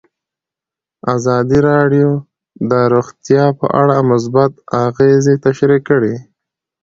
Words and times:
ازادي 1.15 1.59
راډیو 1.69 2.09
د 2.69 2.71
روغتیا 2.93 3.45
په 3.59 3.65
اړه 3.81 3.97
مثبت 4.11 4.51
اغېزې 4.85 5.35
تشریح 5.45 5.81
کړي. 5.89 6.15